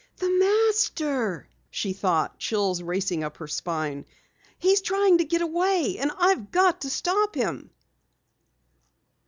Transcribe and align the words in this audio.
"The 0.17 0.31
Master!" 0.31 1.47
she 1.69 1.93
thought, 1.93 2.39
chills 2.39 2.81
racing 2.81 3.19
down 3.19 3.33
her 3.37 3.47
spine. 3.47 4.07
"He's 4.57 4.81
trying 4.81 5.19
to 5.19 5.25
get 5.25 5.43
away, 5.43 5.97
and 5.99 6.11
I've 6.17 6.49
got 6.49 6.81
to 6.81 6.89
stop 6.89 7.35
him!" 7.35 7.69